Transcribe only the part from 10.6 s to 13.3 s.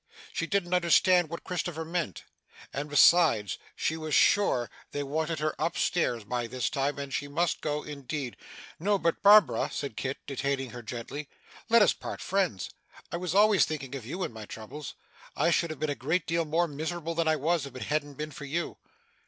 her gently, 'let us part friends. I